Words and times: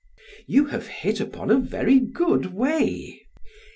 PHAEDRUS: 0.17 0.43
You 0.47 0.65
have 0.65 0.87
hit 0.87 1.19
upon 1.19 1.51
a 1.51 1.59
very 1.59 1.99
good 1.99 2.47
way. 2.55 3.27